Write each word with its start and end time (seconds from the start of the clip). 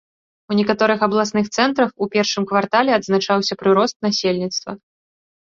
У 0.53 0.55
некаторых 0.59 1.03
абласных 1.07 1.45
цэнтрах 1.57 1.91
у 2.05 2.07
першым 2.15 2.43
квартале 2.53 2.91
адзначаўся 2.99 3.53
прырост 3.61 3.95
насельніцтва. 4.09 4.71